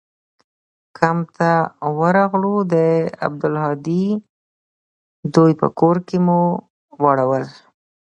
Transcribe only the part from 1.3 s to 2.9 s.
ته ورغلو د